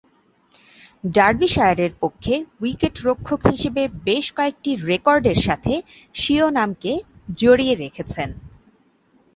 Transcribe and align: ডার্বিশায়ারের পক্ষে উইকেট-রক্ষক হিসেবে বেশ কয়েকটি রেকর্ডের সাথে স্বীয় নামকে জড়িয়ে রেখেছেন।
ডার্বিশায়ারের 1.09 1.91
পক্ষে 2.01 2.33
উইকেট-রক্ষক 2.61 3.41
হিসেবে 3.45 3.83
বেশ 4.05 4.25
কয়েকটি 4.37 4.71
রেকর্ডের 4.89 5.39
সাথে 5.47 5.73
স্বীয় 6.15 6.47
নামকে 6.57 6.91
জড়িয়ে 7.39 7.75
রেখেছেন। 7.75 8.29